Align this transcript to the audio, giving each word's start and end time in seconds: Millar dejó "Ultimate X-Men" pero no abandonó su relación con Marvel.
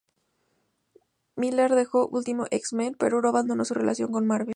Millar 1.35 1.75
dejó 1.75 2.07
"Ultimate 2.07 2.55
X-Men" 2.55 2.95
pero 2.97 3.21
no 3.21 3.29
abandonó 3.29 3.63
su 3.65 3.75
relación 3.75 4.11
con 4.11 4.25
Marvel. 4.25 4.49